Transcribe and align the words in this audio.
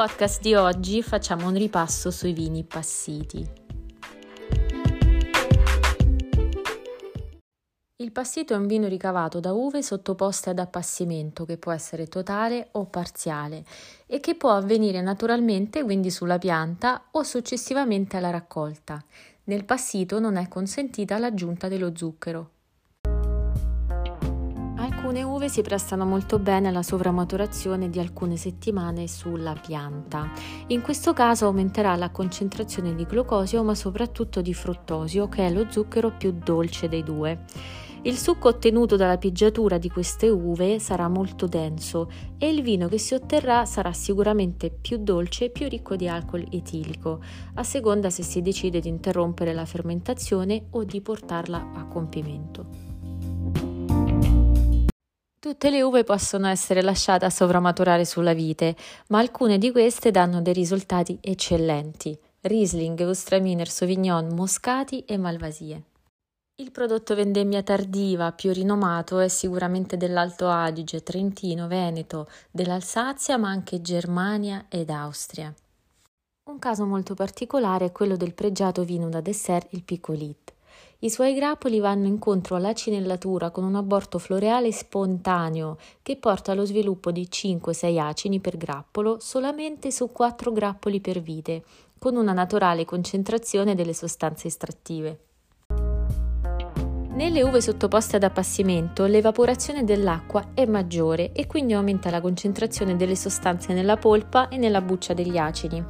podcast 0.00 0.40
di 0.40 0.54
oggi 0.54 1.02
facciamo 1.02 1.48
un 1.48 1.52
ripasso 1.52 2.10
sui 2.10 2.32
vini 2.32 2.64
passiti. 2.64 3.46
Il 7.96 8.10
passito 8.10 8.54
è 8.54 8.56
un 8.56 8.66
vino 8.66 8.88
ricavato 8.88 9.40
da 9.40 9.52
uve 9.52 9.82
sottoposte 9.82 10.48
ad 10.48 10.58
appassimento 10.58 11.44
che 11.44 11.58
può 11.58 11.70
essere 11.70 12.06
totale 12.06 12.68
o 12.72 12.86
parziale 12.86 13.62
e 14.06 14.20
che 14.20 14.36
può 14.36 14.52
avvenire 14.52 15.02
naturalmente 15.02 15.84
quindi 15.84 16.10
sulla 16.10 16.38
pianta 16.38 17.08
o 17.10 17.22
successivamente 17.22 18.16
alla 18.16 18.30
raccolta. 18.30 19.04
Nel 19.44 19.66
passito 19.66 20.18
non 20.18 20.36
è 20.36 20.48
consentita 20.48 21.18
l'aggiunta 21.18 21.68
dello 21.68 21.94
zucchero. 21.94 22.52
Alcune 25.10 25.26
uve 25.26 25.48
si 25.48 25.60
prestano 25.62 26.04
molto 26.04 26.38
bene 26.38 26.68
alla 26.68 26.84
sovramaturazione 26.84 27.90
di 27.90 27.98
alcune 27.98 28.36
settimane 28.36 29.08
sulla 29.08 29.54
pianta. 29.54 30.30
In 30.68 30.82
questo 30.82 31.12
caso 31.14 31.46
aumenterà 31.46 31.96
la 31.96 32.10
concentrazione 32.10 32.94
di 32.94 33.04
glucosio 33.06 33.64
ma 33.64 33.74
soprattutto 33.74 34.40
di 34.40 34.54
fruttosio 34.54 35.28
che 35.28 35.48
è 35.48 35.50
lo 35.50 35.66
zucchero 35.68 36.12
più 36.16 36.30
dolce 36.30 36.88
dei 36.88 37.02
due. 37.02 37.42
Il 38.02 38.16
succo 38.16 38.50
ottenuto 38.50 38.94
dalla 38.94 39.18
pigiatura 39.18 39.78
di 39.78 39.90
queste 39.90 40.28
uve 40.28 40.78
sarà 40.78 41.08
molto 41.08 41.48
denso 41.48 42.08
e 42.38 42.48
il 42.48 42.62
vino 42.62 42.86
che 42.86 42.98
si 42.98 43.14
otterrà 43.14 43.64
sarà 43.64 43.92
sicuramente 43.92 44.70
più 44.70 44.98
dolce 44.98 45.46
e 45.46 45.50
più 45.50 45.66
ricco 45.66 45.96
di 45.96 46.06
alcol 46.06 46.46
etilico, 46.52 47.20
a 47.54 47.64
seconda 47.64 48.10
se 48.10 48.22
si 48.22 48.42
decide 48.42 48.78
di 48.78 48.88
interrompere 48.88 49.52
la 49.54 49.64
fermentazione 49.64 50.66
o 50.70 50.84
di 50.84 51.00
portarla 51.00 51.72
a 51.74 51.84
compimento. 51.86 52.89
Tutte 55.40 55.70
le 55.70 55.80
uve 55.80 56.04
possono 56.04 56.48
essere 56.48 56.82
lasciate 56.82 57.24
a 57.24 57.30
sovramaturare 57.30 58.04
sulla 58.04 58.34
vite, 58.34 58.76
ma 59.06 59.20
alcune 59.20 59.56
di 59.56 59.70
queste 59.70 60.10
danno 60.10 60.42
dei 60.42 60.52
risultati 60.52 61.16
eccellenti. 61.18 62.14
Riesling, 62.42 63.00
Ostraminer, 63.00 63.66
Sauvignon, 63.66 64.34
Moscati 64.34 65.02
e 65.06 65.16
Malvasie. 65.16 65.84
Il 66.56 66.70
prodotto 66.70 67.14
vendemmia 67.14 67.62
tardiva 67.62 68.32
più 68.32 68.52
rinomato 68.52 69.18
è 69.18 69.28
sicuramente 69.28 69.96
dell'Alto 69.96 70.46
Adige, 70.46 71.02
Trentino, 71.02 71.68
Veneto, 71.68 72.28
dell'Alsazia, 72.50 73.38
ma 73.38 73.48
anche 73.48 73.80
Germania 73.80 74.66
ed 74.68 74.90
Austria. 74.90 75.54
Un 76.50 76.58
caso 76.58 76.84
molto 76.84 77.14
particolare 77.14 77.86
è 77.86 77.92
quello 77.92 78.16
del 78.16 78.34
pregiato 78.34 78.84
vino 78.84 79.08
da 79.08 79.22
dessert, 79.22 79.72
il 79.72 79.84
Picolit. 79.84 80.52
I 81.02 81.08
suoi 81.08 81.32
grappoli 81.32 81.78
vanno 81.78 82.06
incontro 82.06 82.56
alla 82.56 82.74
cinellatura 82.74 83.50
con 83.50 83.64
un 83.64 83.74
aborto 83.74 84.18
floreale 84.18 84.70
spontaneo 84.70 85.78
che 86.02 86.16
porta 86.16 86.52
allo 86.52 86.66
sviluppo 86.66 87.10
di 87.10 87.26
5-6 87.26 87.98
acini 87.98 88.38
per 88.38 88.58
grappolo 88.58 89.18
solamente 89.18 89.90
su 89.90 90.12
4 90.12 90.52
grappoli 90.52 91.00
per 91.00 91.22
vite, 91.22 91.64
con 91.98 92.16
una 92.16 92.34
naturale 92.34 92.84
concentrazione 92.84 93.74
delle 93.74 93.94
sostanze 93.94 94.48
estrattive. 94.48 95.29
Nelle 97.12 97.42
uve 97.42 97.60
sottoposte 97.60 98.14
ad 98.16 98.22
appassimento 98.22 99.04
l'evaporazione 99.04 99.82
dell'acqua 99.82 100.50
è 100.54 100.64
maggiore 100.64 101.32
e 101.32 101.48
quindi 101.48 101.72
aumenta 101.72 102.08
la 102.08 102.20
concentrazione 102.20 102.94
delle 102.94 103.16
sostanze 103.16 103.72
nella 103.72 103.96
polpa 103.96 104.48
e 104.48 104.56
nella 104.58 104.80
buccia 104.80 105.12
degli 105.12 105.36
acidi. 105.36 105.82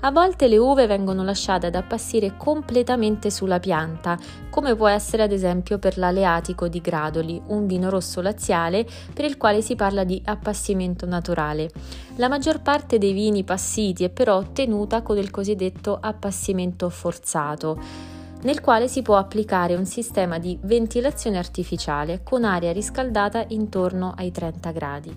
A 0.00 0.10
volte 0.10 0.48
le 0.48 0.58
uve 0.58 0.86
vengono 0.86 1.24
lasciate 1.24 1.68
ad 1.68 1.76
appassire 1.76 2.36
completamente 2.36 3.30
sulla 3.30 3.58
pianta, 3.58 4.18
come 4.50 4.76
può 4.76 4.86
essere 4.86 5.22
ad 5.22 5.32
esempio 5.32 5.78
per 5.78 5.96
l'aleatico 5.96 6.68
di 6.68 6.82
Gradoli, 6.82 7.40
un 7.46 7.66
vino 7.66 7.88
rosso 7.88 8.20
laziale 8.20 8.86
per 9.14 9.24
il 9.24 9.38
quale 9.38 9.62
si 9.62 9.76
parla 9.76 10.04
di 10.04 10.20
appassimento 10.26 11.06
naturale. 11.06 11.70
La 12.16 12.28
maggior 12.28 12.60
parte 12.60 12.98
dei 12.98 13.14
vini 13.14 13.44
passiti 13.44 14.04
è 14.04 14.10
però 14.10 14.36
ottenuta 14.36 15.00
con 15.00 15.16
il 15.16 15.30
cosiddetto 15.30 15.96
appassimento 15.98 16.90
forzato 16.90 18.14
nel 18.46 18.60
quale 18.60 18.86
si 18.86 19.02
può 19.02 19.16
applicare 19.16 19.74
un 19.74 19.86
sistema 19.86 20.38
di 20.38 20.56
ventilazione 20.62 21.36
artificiale 21.36 22.22
con 22.22 22.44
aria 22.44 22.70
riscaldata 22.70 23.44
intorno 23.48 24.14
ai 24.16 24.30
30 24.30 24.70
gradi. 24.70 25.16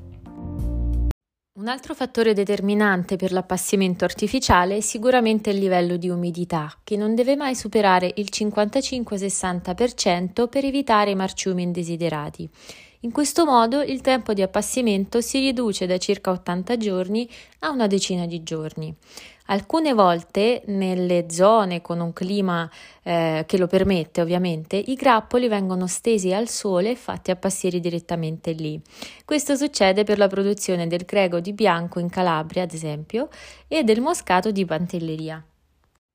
Un 1.60 1.68
altro 1.68 1.94
fattore 1.94 2.34
determinante 2.34 3.18
per 3.18 3.32
l'appassimento 3.32 4.04
artificiale 4.04 4.78
è 4.78 4.80
sicuramente 4.80 5.52
il 5.52 5.60
livello 5.60 5.98
di 5.98 6.10
umidità, 6.10 6.74
che 6.84 6.98
non 6.98 7.14
deve 7.14 7.36
mai 7.36 7.54
superare 7.54 8.12
il 8.16 8.30
55-60% 8.32 10.48
per 10.48 10.66
evitare 10.66 11.14
marciumi 11.14 11.62
indesiderati. 11.62 12.50
In 13.02 13.14
questo 13.14 13.46
modo 13.46 13.82
il 13.82 14.02
tempo 14.02 14.34
di 14.34 14.42
appassimento 14.42 15.22
si 15.22 15.40
riduce 15.40 15.86
da 15.86 15.98
circa 15.98 16.32
80 16.32 16.76
giorni 16.76 17.30
a 17.60 17.70
una 17.70 17.88
decina 17.88 18.26
di 18.26 18.44
giorni. 18.44 18.94
Alcune 19.46 19.94
volte 19.94 20.64
nelle 20.66 21.28
zone 21.30 21.82
con 21.82 22.02
un 22.02 22.12
clima 22.12 22.70
eh, 23.04 23.46
che 23.48 23.58
lo 23.58 23.68
permette 23.68 24.20
ovviamente 24.20 24.76
i 24.76 24.96
grappoli 24.96 25.48
vengono 25.48 25.88
stesi 25.88 26.34
al 26.34 26.50
sole 26.50 26.92
e 26.92 26.96
fatti 26.98 27.32
appassire 27.32 27.80
direttamente 27.80 28.52
lì. 28.52 28.80
Questo 29.24 29.56
succede 29.56 30.04
per 30.04 30.18
la 30.18 30.28
produzione 30.28 30.86
del 30.86 31.06
grego 31.06 31.40
di 31.40 31.54
bianco 31.54 32.00
in 32.00 32.10
Calabria 32.10 32.64
ad 32.64 32.74
esempio 32.74 33.30
e 33.70 33.84
del 33.84 34.02
moscato 34.02 34.52
di 34.52 34.66
Pantelleria. 34.66 35.42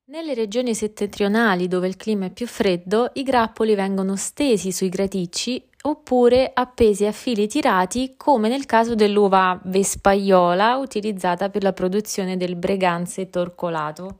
Nelle 0.07 0.35
regioni 0.35 0.75
settentrionali 0.75 1.67
dove 1.67 1.87
il 1.87 1.97
clima 1.97 2.27
è 2.27 2.29
più 2.29 2.45
freddo, 2.45 3.09
i 3.15 3.23
grappoli 3.23 3.73
vengono 3.73 4.15
stesi 4.15 4.71
sui 4.71 4.89
graticci 4.89 5.69
oppure 5.87 6.51
appesi 6.53 7.05
a 7.05 7.11
fili 7.11 7.47
tirati 7.47 8.15
come 8.17 8.49
nel 8.49 8.65
caso 8.65 8.95
dell'uva 8.95 9.59
vespaiola 9.65 10.77
utilizzata 10.77 11.49
per 11.49 11.63
la 11.63 11.73
produzione 11.73 12.37
del 12.37 12.55
breganze 12.55 13.29
torcolato. 13.29 14.19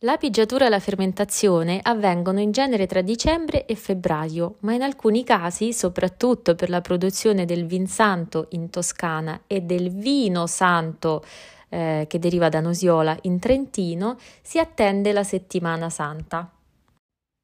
La 0.00 0.18
pigiatura 0.18 0.66
e 0.66 0.68
la 0.68 0.78
fermentazione 0.78 1.80
avvengono 1.82 2.40
in 2.40 2.52
genere 2.52 2.86
tra 2.86 3.00
dicembre 3.00 3.64
e 3.64 3.74
febbraio, 3.74 4.56
ma 4.60 4.74
in 4.74 4.82
alcuni 4.82 5.24
casi, 5.24 5.72
soprattutto 5.72 6.54
per 6.54 6.68
la 6.68 6.82
produzione 6.82 7.46
del 7.46 7.64
vin 7.64 7.86
santo 7.86 8.48
in 8.50 8.68
Toscana 8.68 9.40
e 9.46 9.62
del 9.62 9.90
vino 9.90 10.46
santo 10.46 11.24
eh, 11.70 12.04
che 12.08 12.18
deriva 12.18 12.50
da 12.50 12.60
Nosiola 12.60 13.16
in 13.22 13.38
Trentino, 13.38 14.16
si 14.42 14.58
attende 14.58 15.12
la 15.12 15.24
settimana 15.24 15.88
santa. 15.88 16.50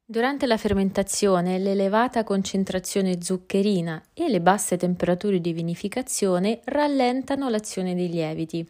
Durante 0.05 0.47
la 0.47 0.57
fermentazione 0.57 1.57
l'elevata 1.59 2.25
concentrazione 2.25 3.21
zuccherina 3.21 4.03
e 4.13 4.27
le 4.27 4.41
basse 4.41 4.75
temperature 4.75 5.39
di 5.39 5.53
vinificazione 5.53 6.59
rallentano 6.65 7.47
l'azione 7.47 7.95
dei 7.95 8.09
lieviti. 8.09 8.69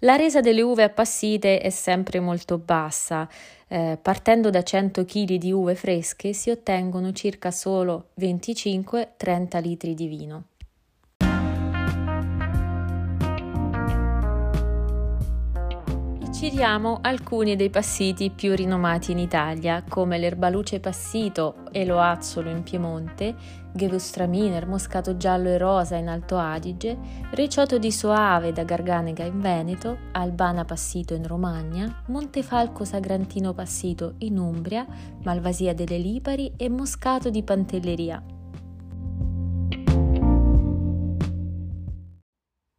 La 0.00 0.16
resa 0.16 0.42
delle 0.42 0.60
uve 0.60 0.82
appassite 0.82 1.60
è 1.60 1.70
sempre 1.70 2.20
molto 2.20 2.58
bassa. 2.58 3.26
Eh, 3.66 3.98
partendo 4.00 4.50
da 4.50 4.62
100 4.62 5.06
kg 5.06 5.34
di 5.36 5.52
uve 5.52 5.74
fresche 5.74 6.34
si 6.34 6.50
ottengono 6.50 7.12
circa 7.12 7.50
solo 7.50 8.10
25-30 8.20 9.62
litri 9.62 9.94
di 9.94 10.06
vino. 10.06 10.44
Citiamo 16.38 17.00
alcuni 17.02 17.56
dei 17.56 17.68
passiti 17.68 18.30
più 18.30 18.54
rinomati 18.54 19.10
in 19.10 19.18
Italia, 19.18 19.82
come 19.82 20.18
l'erbaluce 20.18 20.78
passito 20.78 21.64
e 21.72 21.84
l'oazzolo 21.84 22.48
in 22.48 22.62
Piemonte, 22.62 23.34
Gewürztraminer, 23.72 24.64
moscato 24.64 25.16
giallo 25.16 25.48
e 25.48 25.58
rosa 25.58 25.96
in 25.96 26.06
Alto 26.06 26.38
Adige, 26.38 26.96
ricciotto 27.32 27.78
di 27.78 27.90
Soave 27.90 28.52
da 28.52 28.62
Garganega 28.62 29.24
in 29.24 29.40
Veneto, 29.40 29.98
Albana 30.12 30.64
passito 30.64 31.12
in 31.12 31.26
Romagna, 31.26 32.04
Montefalco 32.06 32.84
sagrantino 32.84 33.52
passito 33.52 34.14
in 34.18 34.38
Umbria, 34.38 34.86
Malvasia 35.24 35.74
delle 35.74 35.98
Lipari 35.98 36.52
e 36.56 36.68
moscato 36.68 37.30
di 37.30 37.42
Pantelleria 37.42 38.22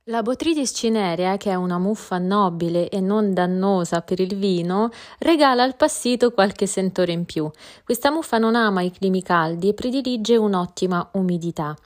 La 0.10 0.24
Botrytis 0.24 0.72
cinerea, 0.74 1.38
che 1.38 1.52
è 1.52 1.54
una 1.54 1.78
muffa 1.78 2.18
nobile 2.18 2.90
e 2.90 3.00
non 3.00 3.32
dannosa 3.32 4.02
per 4.02 4.20
il 4.20 4.36
vino, 4.36 4.90
regala 5.20 5.62
al 5.62 5.76
passito 5.76 6.32
qualche 6.32 6.66
sentore 6.66 7.12
in 7.12 7.26
più. 7.26 7.48
Questa 7.84 8.10
muffa 8.10 8.40
non 8.40 8.56
ama 8.56 8.82
i 8.82 8.90
climi 8.90 9.22
caldi 9.22 9.70
e 9.70 9.76
predilige 9.76 10.36
un'ottima 10.36 11.10
umidità. 11.12 11.78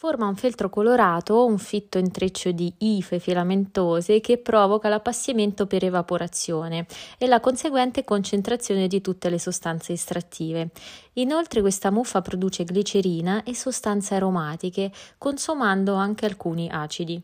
Forma 0.00 0.28
un 0.28 0.36
feltro 0.36 0.70
colorato, 0.70 1.44
un 1.44 1.58
fitto 1.58 1.98
intreccio 1.98 2.52
di 2.52 2.72
ife 2.78 3.18
filamentose 3.18 4.20
che 4.20 4.38
provoca 4.38 4.88
l'appassimento 4.88 5.66
per 5.66 5.82
evaporazione 5.82 6.86
e 7.18 7.26
la 7.26 7.40
conseguente 7.40 8.04
concentrazione 8.04 8.86
di 8.86 9.00
tutte 9.00 9.28
le 9.28 9.40
sostanze 9.40 9.94
estrattive. 9.94 10.70
Inoltre 11.14 11.62
questa 11.62 11.90
muffa 11.90 12.22
produce 12.22 12.62
glicerina 12.62 13.42
e 13.42 13.56
sostanze 13.56 14.14
aromatiche, 14.14 14.92
consumando 15.18 15.94
anche 15.94 16.26
alcuni 16.26 16.68
acidi. 16.70 17.20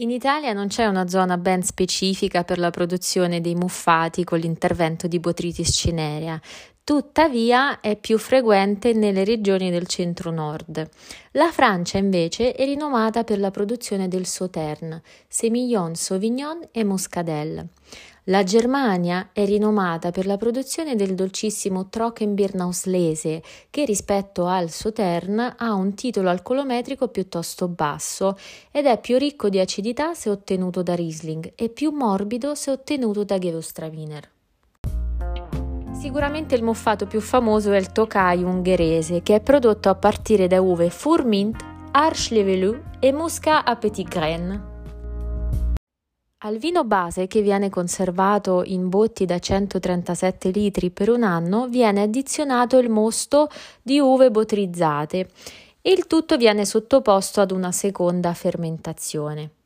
In 0.00 0.10
Italia 0.10 0.52
non 0.52 0.68
c'è 0.68 0.84
una 0.84 1.08
zona 1.08 1.38
ben 1.38 1.62
specifica 1.62 2.44
per 2.44 2.58
la 2.58 2.68
produzione 2.68 3.40
dei 3.40 3.54
muffati 3.54 4.24
con 4.24 4.38
l'intervento 4.38 5.06
di 5.08 5.18
Botrytis 5.18 5.70
cinerea. 5.74 6.38
Tuttavia 6.88 7.80
è 7.80 7.96
più 7.96 8.16
frequente 8.16 8.94
nelle 8.94 9.22
regioni 9.22 9.68
del 9.68 9.86
centro-nord. 9.86 10.88
La 11.32 11.52
Francia 11.52 11.98
invece 11.98 12.54
è 12.54 12.64
rinomata 12.64 13.24
per 13.24 13.38
la 13.38 13.50
produzione 13.50 14.08
del 14.08 14.24
Sauterne, 14.24 15.02
Semillon, 15.28 15.94
Sauvignon 15.94 16.66
e 16.72 16.84
Muscadelle. 16.84 17.68
La 18.24 18.42
Germania 18.42 19.28
è 19.34 19.44
rinomata 19.44 20.10
per 20.12 20.24
la 20.24 20.38
produzione 20.38 20.96
del 20.96 21.14
dolcissimo 21.14 21.90
Trockenbirnauslese, 21.90 23.42
che 23.68 23.84
rispetto 23.84 24.46
al 24.46 24.70
Sauterne 24.70 25.56
ha 25.58 25.74
un 25.74 25.92
titolo 25.92 26.30
alcolometrico 26.30 27.08
piuttosto 27.08 27.68
basso 27.68 28.38
ed 28.70 28.86
è 28.86 28.98
più 28.98 29.18
ricco 29.18 29.50
di 29.50 29.60
acidità 29.60 30.14
se 30.14 30.30
ottenuto 30.30 30.82
da 30.82 30.94
Riesling 30.94 31.52
e 31.54 31.68
più 31.68 31.90
morbido 31.90 32.54
se 32.54 32.70
ottenuto 32.70 33.24
da 33.24 33.36
Gewürztraminer. 33.36 34.36
Sicuramente 35.98 36.54
il 36.54 36.62
muffato 36.62 37.06
più 37.06 37.20
famoso 37.20 37.72
è 37.72 37.76
il 37.76 37.90
Tokai 37.90 38.44
ungherese, 38.44 39.20
che 39.20 39.34
è 39.34 39.40
prodotto 39.40 39.88
a 39.88 39.96
partire 39.96 40.46
da 40.46 40.60
uve 40.60 40.90
Fourmint, 40.90 41.60
Arche 41.90 42.82
e 43.00 43.12
Musca 43.12 43.64
a 43.64 43.74
Petit 43.74 44.06
Grain. 44.06 44.76
Al 46.42 46.56
vino 46.58 46.84
base, 46.84 47.26
che 47.26 47.42
viene 47.42 47.68
conservato 47.68 48.62
in 48.64 48.88
botti 48.88 49.24
da 49.24 49.40
137 49.40 50.50
litri 50.50 50.90
per 50.90 51.10
un 51.10 51.24
anno, 51.24 51.66
viene 51.66 52.02
addizionato 52.02 52.78
il 52.78 52.88
mosto 52.88 53.48
di 53.82 53.98
uve 53.98 54.30
botrizzate 54.30 55.28
e 55.82 55.90
il 55.90 56.06
tutto 56.06 56.36
viene 56.36 56.64
sottoposto 56.64 57.40
ad 57.40 57.50
una 57.50 57.72
seconda 57.72 58.32
fermentazione. 58.34 59.57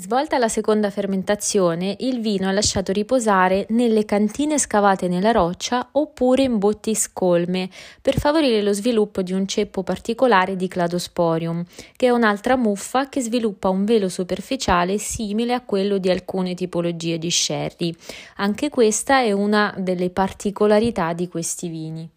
Svolta 0.00 0.38
la 0.38 0.46
seconda 0.46 0.90
fermentazione, 0.90 1.96
il 1.98 2.20
vino 2.20 2.48
è 2.48 2.52
lasciato 2.52 2.92
riposare 2.92 3.66
nelle 3.70 4.04
cantine 4.04 4.56
scavate 4.56 5.08
nella 5.08 5.32
roccia 5.32 5.88
oppure 5.90 6.44
in 6.44 6.58
botti 6.58 6.94
scolme 6.94 7.68
per 8.00 8.16
favorire 8.16 8.62
lo 8.62 8.72
sviluppo 8.72 9.22
di 9.22 9.32
un 9.32 9.48
ceppo 9.48 9.82
particolare 9.82 10.54
di 10.54 10.68
Cladosporium, 10.68 11.64
che 11.96 12.06
è 12.06 12.10
un'altra 12.10 12.54
muffa 12.54 13.08
che 13.08 13.20
sviluppa 13.20 13.70
un 13.70 13.84
velo 13.84 14.08
superficiale 14.08 14.98
simile 14.98 15.52
a 15.52 15.62
quello 15.62 15.98
di 15.98 16.10
alcune 16.10 16.54
tipologie 16.54 17.18
di 17.18 17.32
sherry. 17.32 17.92
Anche 18.36 18.68
questa 18.68 19.22
è 19.22 19.32
una 19.32 19.74
delle 19.76 20.10
particolarità 20.10 21.12
di 21.12 21.26
questi 21.26 21.66
vini. 21.66 22.08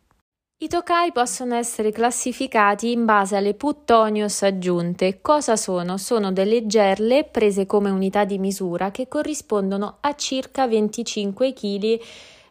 I 0.64 0.68
tokai 0.68 1.12
possono 1.12 1.56
essere 1.56 1.92
classificati 1.92 2.92
in 2.92 3.04
base 3.04 3.36
alle 3.36 3.56
puttonios 3.56 4.44
aggiunte. 4.44 5.20
Cosa 5.20 5.56
sono? 5.56 5.98
Sono 5.98 6.32
delle 6.32 6.68
gerle 6.68 7.24
prese 7.24 7.66
come 7.66 7.90
unità 7.90 8.26
di 8.26 8.38
misura 8.38 8.92
che 8.92 9.08
corrispondono 9.08 9.98
a 10.02 10.14
circa 10.14 10.68
25 10.68 11.54
kg 11.54 12.00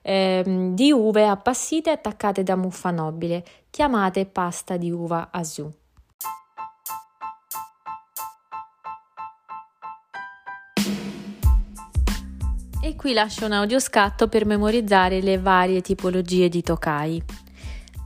eh, 0.02 0.70
di 0.72 0.90
uve 0.90 1.28
appassite 1.28 1.90
attaccate 1.90 2.42
da 2.42 2.56
muffa 2.56 2.90
nobile, 2.90 3.44
chiamate 3.70 4.26
pasta 4.26 4.76
di 4.76 4.90
uva 4.90 5.28
asu. 5.30 5.72
E 12.82 12.96
qui 12.96 13.12
lascio 13.12 13.44
un 13.44 13.52
audioscatto 13.52 14.26
per 14.26 14.46
memorizzare 14.46 15.20
le 15.20 15.38
varie 15.38 15.80
tipologie 15.80 16.48
di 16.48 16.60
tokai. 16.60 17.48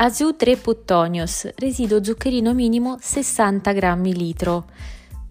Azu 0.04 0.36
3 0.36 0.58
Puttonios, 0.58 1.48
residuo 1.56 2.04
zuccherino 2.04 2.52
minimo 2.52 2.98
60 3.00 3.72
grammi 3.72 4.14
litro. 4.14 4.66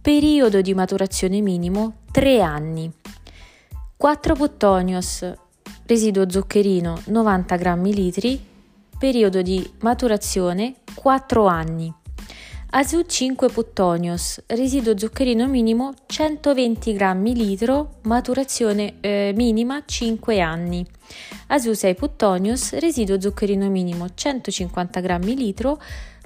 Periodo 0.02 0.62
di 0.62 0.74
maturazione 0.74 1.42
minimo 1.42 1.98
3 2.12 2.42
anni. 2.42 2.92
4 3.96 4.34
Puttonios, 4.34 5.31
residuo 5.86 6.28
zuccherino 6.28 7.04
90 7.06 7.56
grammi 7.56 7.94
litri. 7.94 8.44
Periodo 8.98 9.44
di 9.44 9.64
maturazione 9.81 10.78
4 10.96 11.46
anni. 11.46 11.94
Azu 12.75 13.04
5 13.04 13.50
Puttonios, 13.50 14.42
residuo 14.48 14.98
zuccherino 14.98 15.46
minimo 15.46 15.94
120 16.08 16.94
grammi 16.94 17.36
litro, 17.36 18.00
maturazione 18.06 18.96
eh, 19.00 19.31
minima 19.36 19.84
5 19.86 20.40
anni. 20.40 20.84
Azu 21.50 21.74
6 21.74 21.94
Puttonios, 21.94 22.74
residuo 22.80 23.22
zuccherino 23.22 23.70
minimo 23.70 24.08
150 24.16 25.02
grammi 25.02 25.36
litro, 25.36 25.80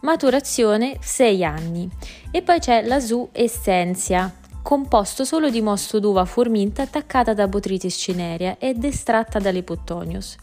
maturazione 0.04 0.96
6 1.02 1.44
anni. 1.44 1.90
E 2.32 2.42
poi 2.42 2.60
c'è 2.60 2.82
l'Azu 2.86 3.28
Essentia, 3.34 4.34
composto 4.62 5.26
solo 5.26 5.50
di 5.50 5.60
mosto 5.62 6.00
d'uva 6.00 6.24
forminta 6.24 6.84
attaccata 6.84 7.34
da 7.34 7.50
Botrytis 7.50 7.98
cinerea 7.98 8.56
ed 8.58 8.86
estratta 8.86 9.40
dalle 9.40 9.64
Puttonios. 9.64 10.38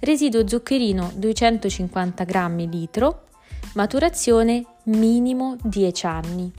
Residuo 0.00 0.46
zuccherino 0.46 1.10
250 1.14 2.24
grammi 2.24 2.68
litro, 2.68 3.27
maturazione 3.78 4.64
minimo 4.86 5.56
10 5.62 6.06
anni. 6.06 6.52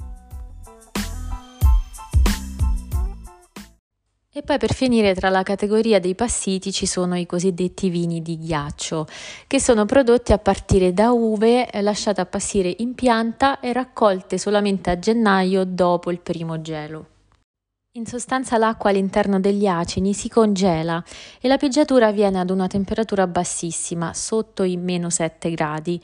E 4.32 4.42
poi 4.42 4.58
per 4.58 4.74
finire 4.74 5.14
tra 5.14 5.28
la 5.28 5.44
categoria 5.44 6.00
dei 6.00 6.16
passiti 6.16 6.72
ci 6.72 6.86
sono 6.86 7.18
i 7.18 7.26
cosiddetti 7.26 7.90
vini 7.90 8.22
di 8.22 8.38
ghiaccio, 8.38 9.06
che 9.48 9.60
sono 9.60 9.84
prodotti 9.84 10.32
a 10.32 10.38
partire 10.38 10.94
da 10.94 11.12
uve 11.12 11.68
lasciate 11.82 12.22
appassire 12.22 12.74
in 12.78 12.96
pianta 12.96 13.60
e 13.60 13.74
raccolte 13.74 14.38
solamente 14.38 14.90
a 14.90 14.98
gennaio 14.98 15.66
dopo 15.66 16.12
il 16.12 16.22
primo 16.22 16.62
gelo. 16.62 17.08
In 17.98 18.06
sostanza 18.06 18.58
l'acqua 18.58 18.92
all'interno 18.92 19.42
degli 19.42 19.68
acini 19.68 20.14
si 20.14 20.30
congela 20.30 21.04
e 21.42 21.50
la 21.50 21.58
pieggiatura 21.58 22.08
avviene 22.08 22.40
ad 22.40 22.50
una 22.50 22.68
temperatura 22.68 23.28
bassissima, 23.28 24.14
sotto 24.14 24.64
i 24.64 24.78
meno 24.78 25.10
7 25.10 25.52
gradi. 25.52 26.02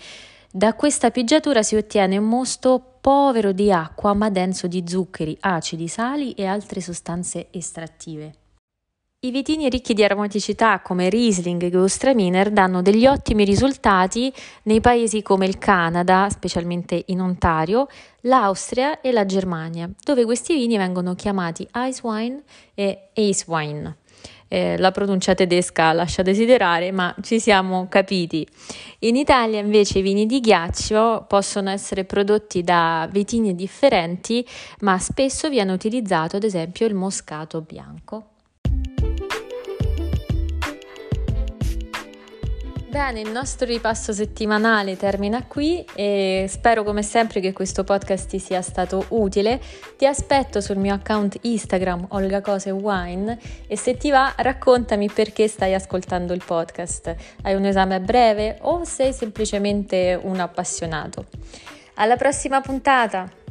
Da 0.56 0.74
questa 0.74 1.12
pieggiatura 1.12 1.64
si 1.64 1.76
ottiene 1.76 2.16
un 2.16 2.30
mosto 2.30 2.82
povero 3.02 3.52
di 3.52 3.74
acqua 3.74 4.14
ma 4.14 4.30
denso 4.30 4.68
di 4.68 4.86
zuccheri, 4.88 5.36
acidi, 5.42 5.90
sali 5.90 6.32
e 6.32 6.46
altre 6.46 6.80
sostanze 6.80 7.48
estrattive. 7.52 8.36
I 9.20 9.32
vitini 9.32 9.68
ricchi 9.68 9.94
di 9.94 10.02
aromaticità 10.02 10.80
come 10.80 11.10
Riesling 11.10 11.62
e 11.62 11.70
Gewürztraminer 11.70 12.52
danno 12.52 12.82
degli 12.82 13.06
ottimi 13.06 13.44
risultati 13.44 14.32
nei 14.64 14.80
paesi 14.80 15.22
come 15.22 15.46
il 15.46 15.58
Canada, 15.58 16.30
specialmente 16.30 17.04
in 17.08 17.20
Ontario, 17.20 17.88
l'Austria 18.22 19.02
e 19.02 19.12
la 19.12 19.26
Germania, 19.26 19.90
dove 20.06 20.24
questi 20.24 20.54
vini 20.54 20.78
vengono 20.78 21.16
chiamati 21.16 21.68
Ice 21.90 22.00
Wine 22.02 22.44
e 22.74 23.10
Ace 23.14 23.44
Wine. 23.48 23.98
Eh, 24.48 24.78
la 24.78 24.92
pronuncia 24.92 25.34
tedesca 25.34 25.92
lascia 25.94 26.22
desiderare, 26.22 26.92
ma 26.92 27.14
ci 27.22 27.40
siamo 27.40 27.88
capiti. 27.90 28.48
In 29.00 29.16
Italia 29.16 29.60
invece 29.60 30.00
i 30.00 30.02
vini 30.02 30.26
di 30.26 30.40
ghiaccio 30.40 31.26
possono 31.28 31.70
essere 31.70 32.06
prodotti 32.06 32.64
da 32.64 33.08
vitini 33.12 33.56
differenti, 33.56 34.46
ma 34.82 35.00
spesso 35.00 35.50
viene 35.50 35.72
utilizzato 35.72 36.36
ad 36.36 36.44
esempio 36.44 36.86
il 36.86 36.94
moscato 36.94 37.62
bianco. 37.62 38.35
Bene, 42.96 43.20
il 43.20 43.30
nostro 43.30 43.68
ripasso 43.68 44.14
settimanale 44.14 44.96
termina 44.96 45.44
qui 45.44 45.84
e 45.96 46.46
spero 46.48 46.86
come 46.86 47.04
sempre 47.04 47.42
che 47.42 47.52
questo 47.52 47.84
podcast 47.84 48.30
ti 48.30 48.40
sia 48.40 48.62
stato 48.62 49.08
utile. 49.10 49.60
Ti 49.98 50.06
aspetto 50.06 50.62
sul 50.62 50.78
mio 50.78 50.94
account 50.94 51.40
Instagram 51.42 52.06
Olga 52.12 52.40
Cose 52.40 52.72
Wine 52.72 53.38
e 53.68 53.76
se 53.76 53.98
ti 53.98 54.10
va 54.12 54.34
raccontami 54.38 55.10
perché 55.10 55.50
stai 55.50 55.74
ascoltando 55.74 56.32
il 56.32 56.42
podcast. 56.46 57.14
Hai 57.42 57.56
un 57.56 57.66
esame 57.66 58.00
breve 58.00 58.60
o 58.62 58.86
sei 58.86 59.12
semplicemente 59.12 60.18
un 60.24 60.40
appassionato? 60.40 61.26
Alla 61.96 62.16
prossima 62.16 62.62
puntata! 62.62 63.45